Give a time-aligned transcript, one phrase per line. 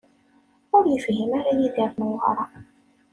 [0.77, 2.45] Ur yefhim ara Yidir Newwara.